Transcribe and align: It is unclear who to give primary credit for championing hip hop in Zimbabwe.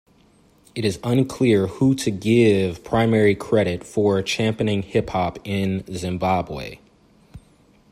It 0.73 0.83
is 0.83 0.97
unclear 1.03 1.67
who 1.67 1.93
to 1.93 2.09
give 2.09 2.83
primary 2.83 3.35
credit 3.35 3.83
for 3.83 4.19
championing 4.23 4.81
hip 4.81 5.11
hop 5.11 5.37
in 5.43 5.83
Zimbabwe. 5.95 6.79